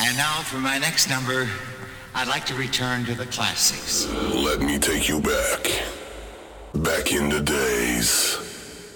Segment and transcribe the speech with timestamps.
[0.00, 1.48] And now for my next number,
[2.14, 4.06] I'd like to return to the classics.
[4.32, 5.82] Let me take you back.
[6.74, 8.38] Back in the days.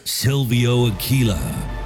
[0.04, 1.81] Silvio Aquila.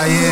[0.00, 0.29] fire.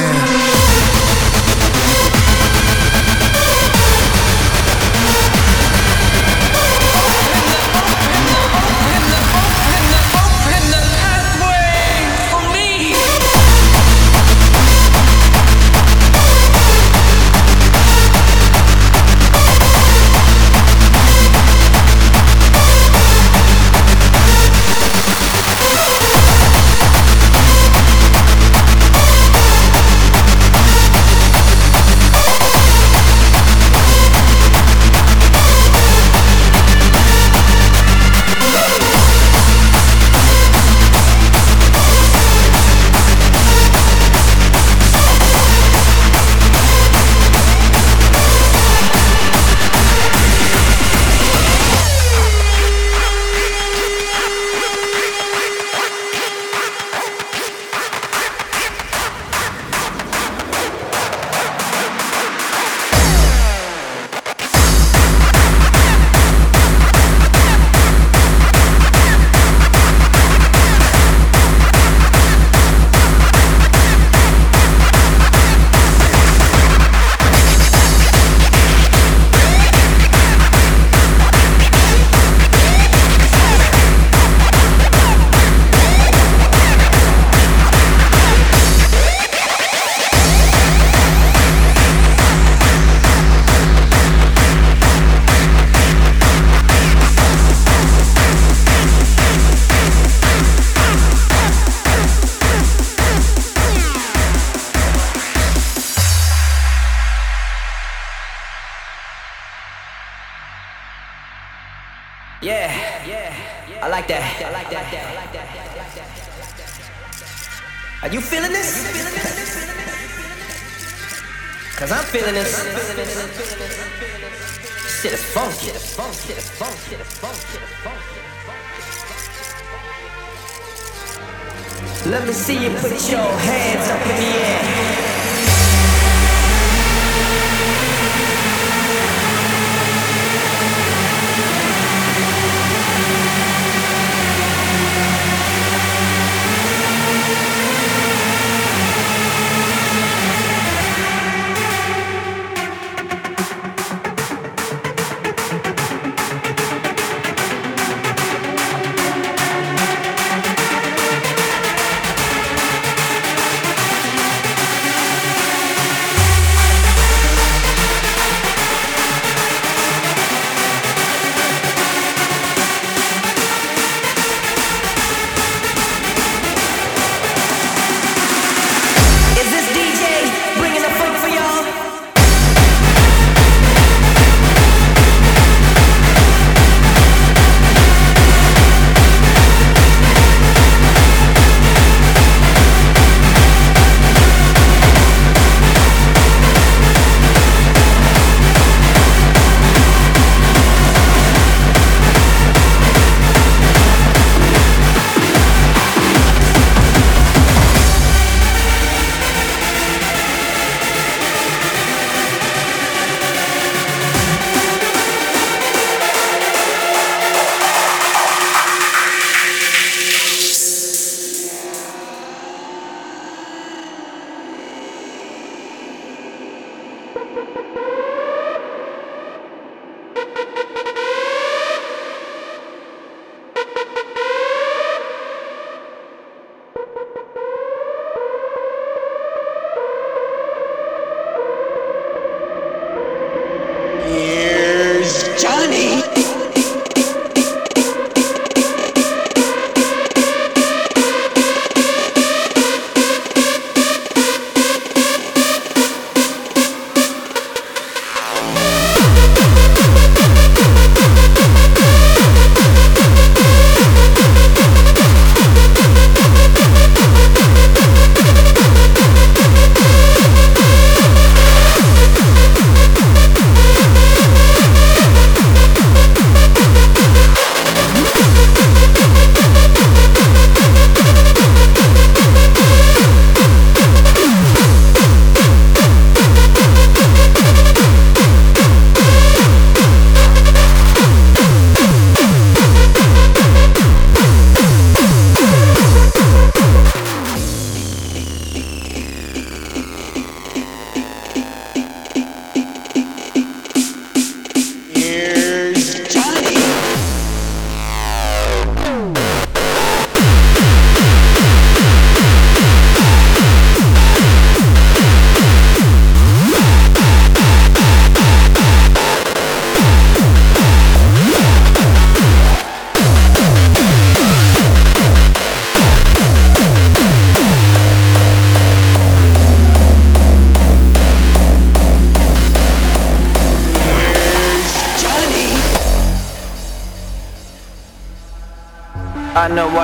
[132.04, 135.07] Let me see you put your hands up in the air.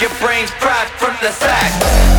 [0.00, 2.13] your brains fried from the sack.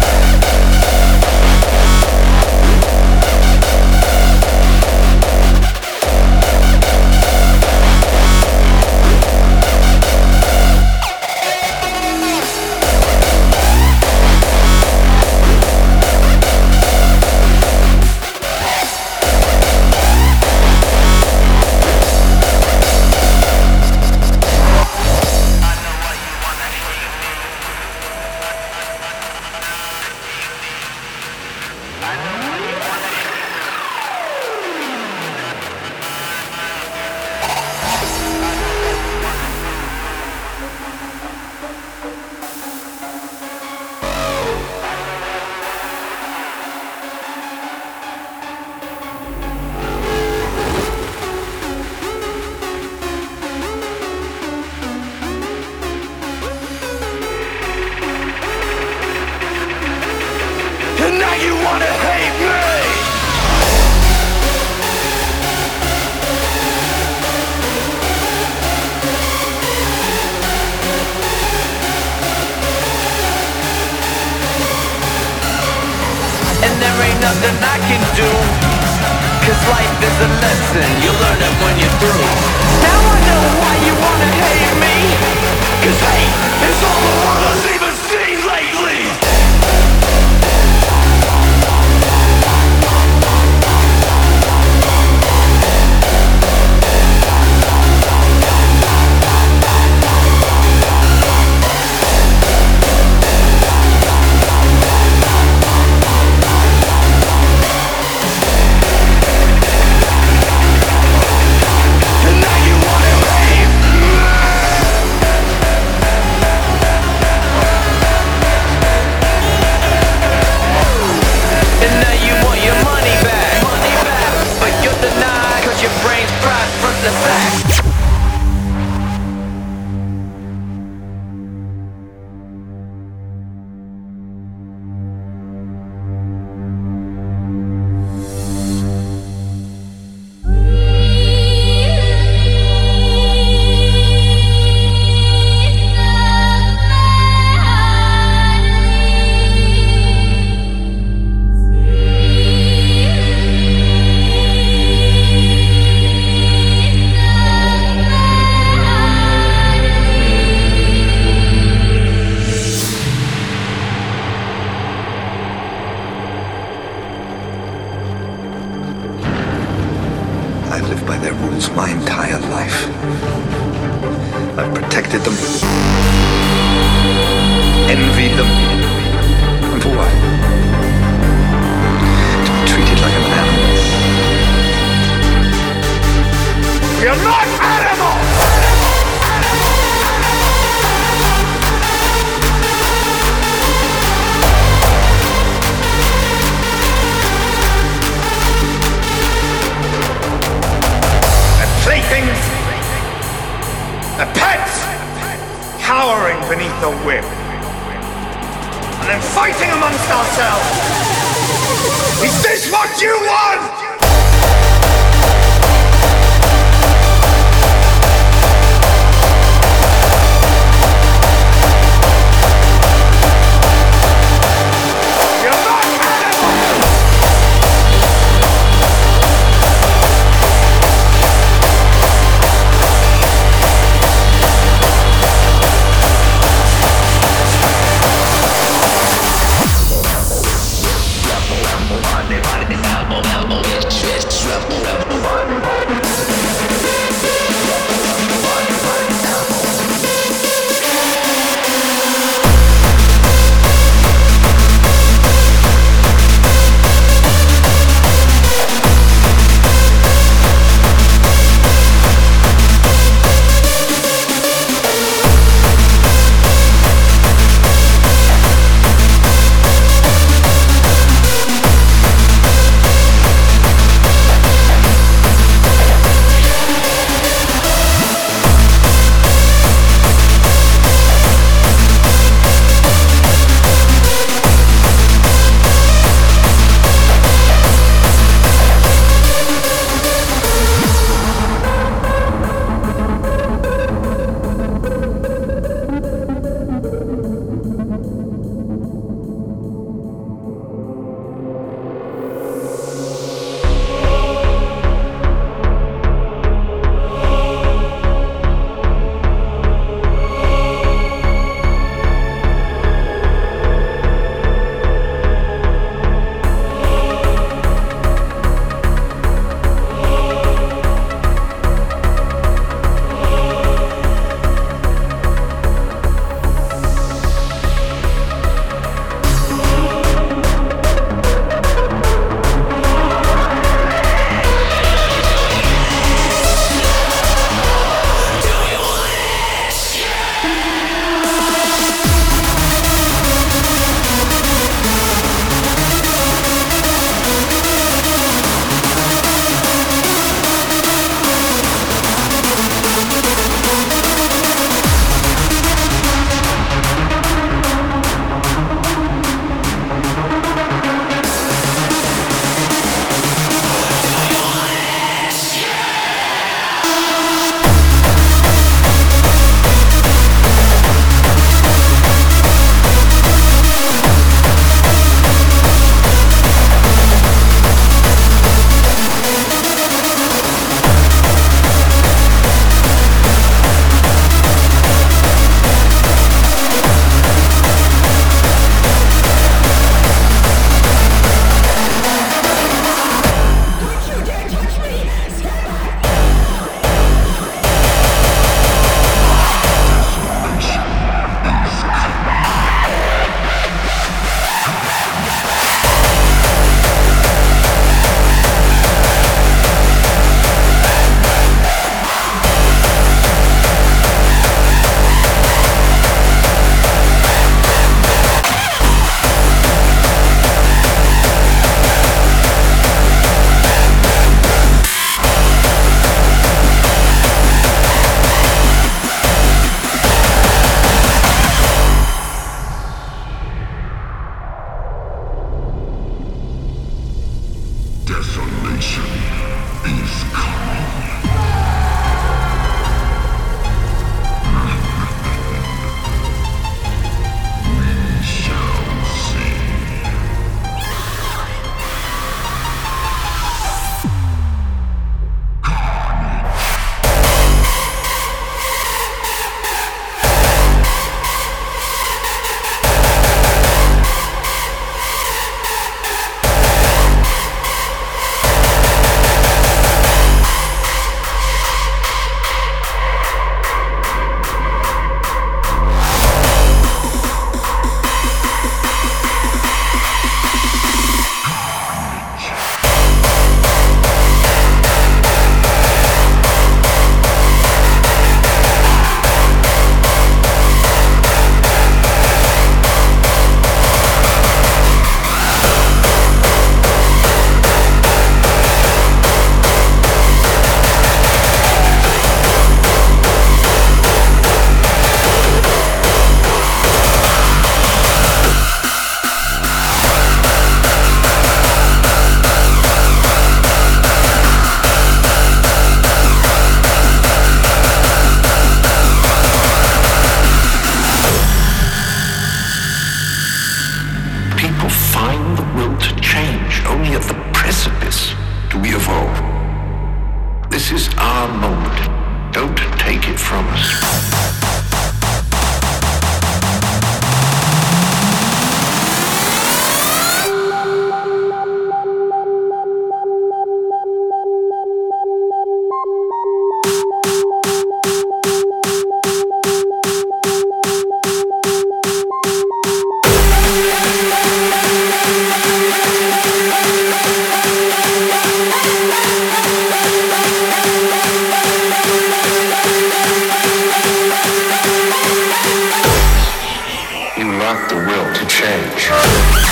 [567.65, 569.64] Lack the will to change.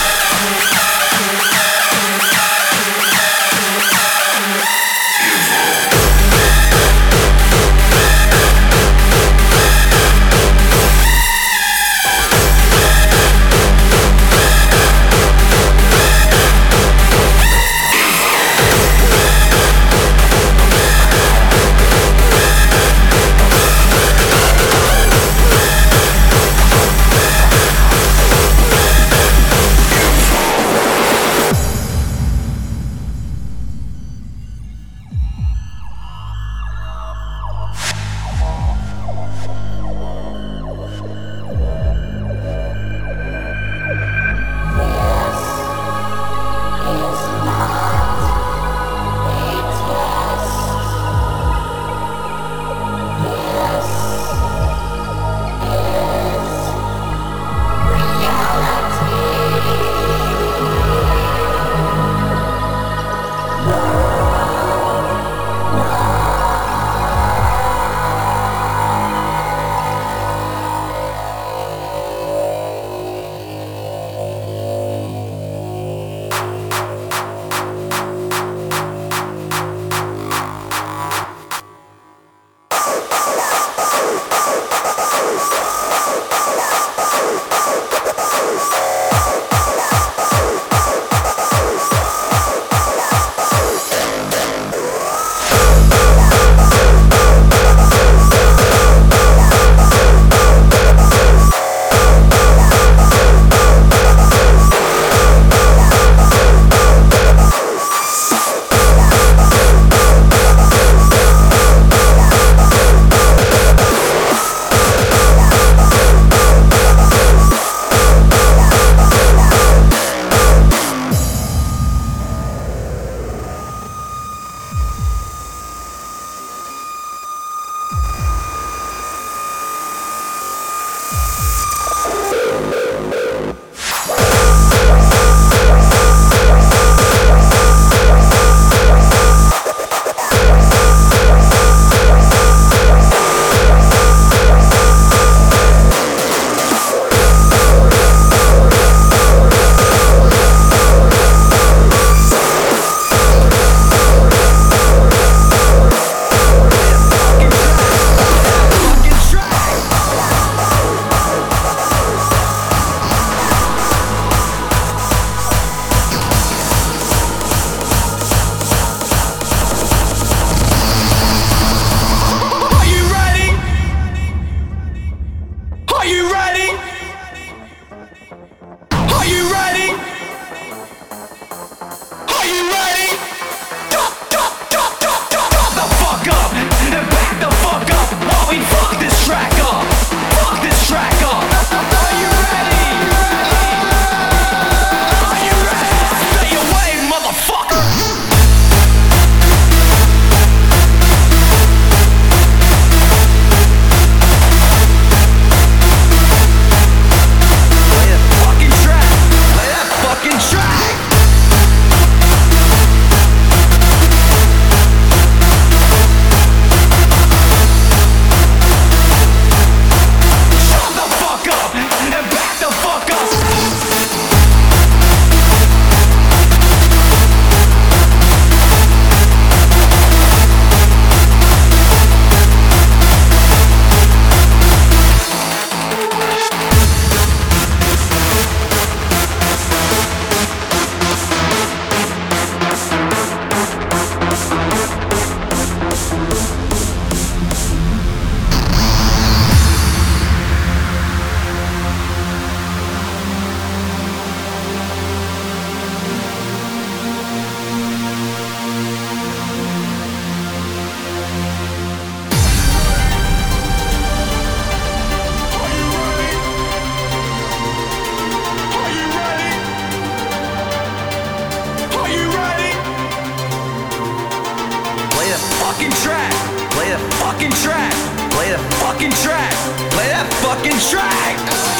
[277.43, 277.93] fucking track.
[278.31, 279.51] Play the fucking track.
[279.91, 281.72] Play that fucking track.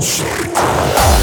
[0.00, 1.17] Shit.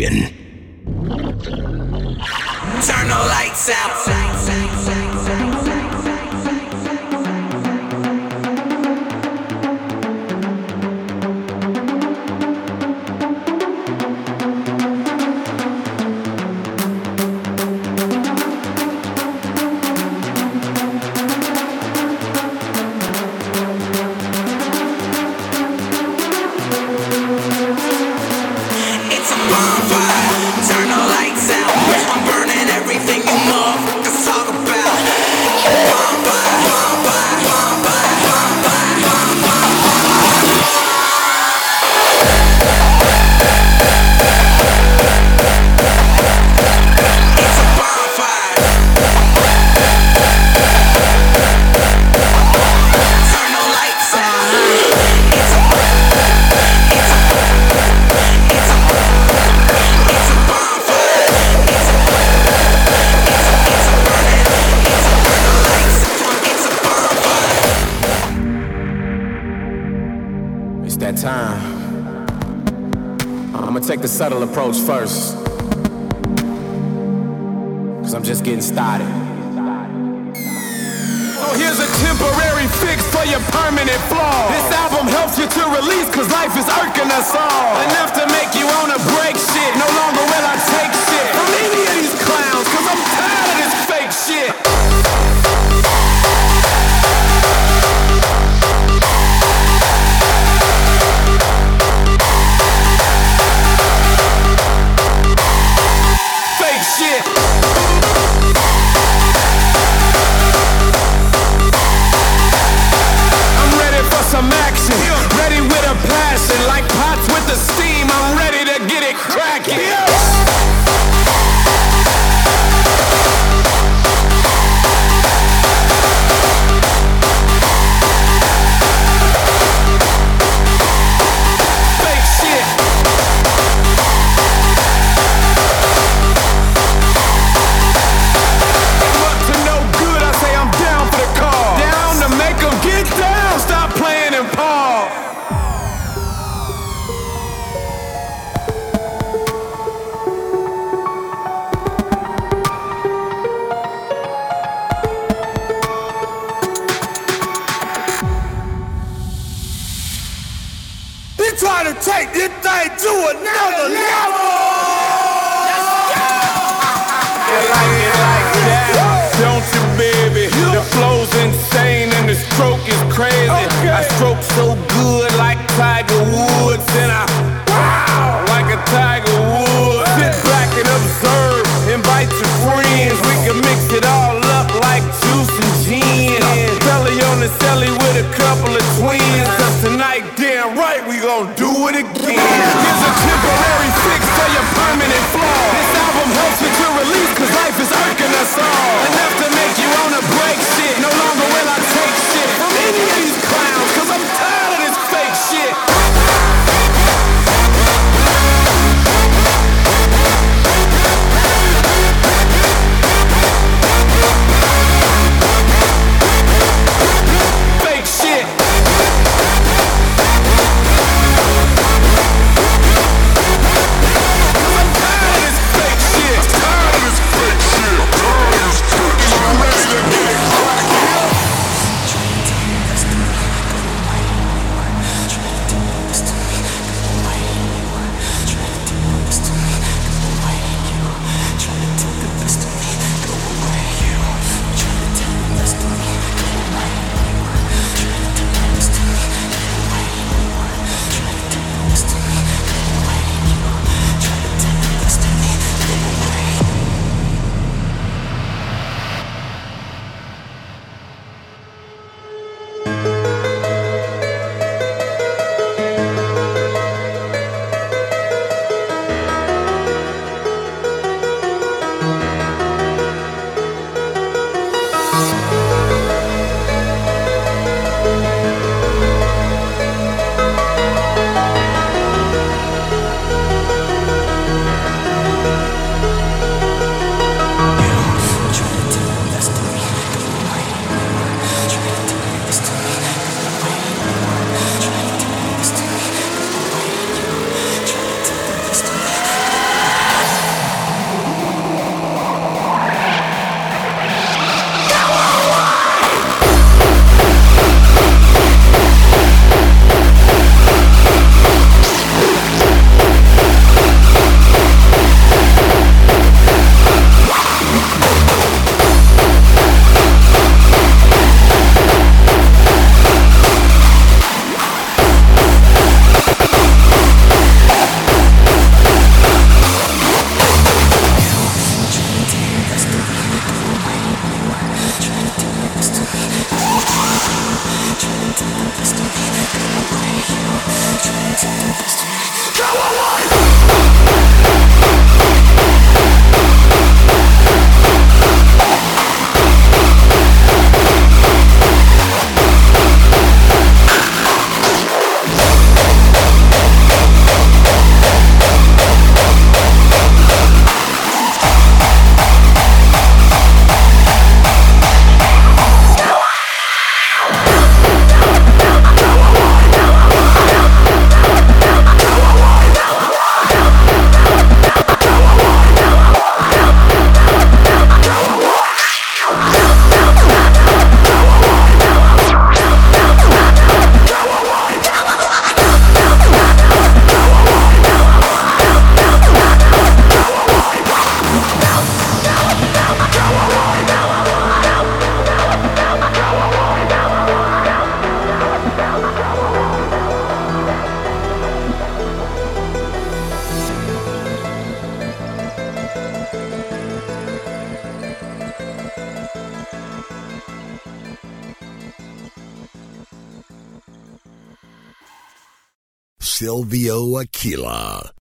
[0.00, 0.34] Revolution.
[2.86, 4.69] Turn the lights out.